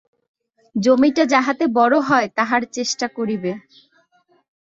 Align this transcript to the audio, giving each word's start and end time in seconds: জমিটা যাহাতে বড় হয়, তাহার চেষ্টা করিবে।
জমিটা 0.75 1.23
যাহাতে 1.25 1.65
বড় 1.77 1.95
হয়, 1.99 2.27
তাহার 2.37 2.61
চেষ্টা 2.75 3.05
করিবে। 3.17 3.51